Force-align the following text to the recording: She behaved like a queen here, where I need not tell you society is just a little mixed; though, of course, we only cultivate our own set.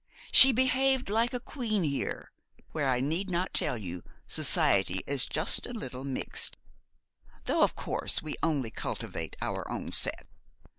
She 0.31 0.51
behaved 0.51 1.11
like 1.11 1.31
a 1.31 1.39
queen 1.39 1.83
here, 1.83 2.31
where 2.71 2.89
I 2.89 3.01
need 3.01 3.29
not 3.29 3.53
tell 3.53 3.77
you 3.77 4.01
society 4.25 5.03
is 5.05 5.27
just 5.27 5.67
a 5.67 5.73
little 5.73 6.03
mixed; 6.03 6.57
though, 7.45 7.61
of 7.61 7.75
course, 7.75 8.19
we 8.19 8.33
only 8.41 8.71
cultivate 8.71 9.35
our 9.43 9.69
own 9.69 9.91
set. 9.91 10.25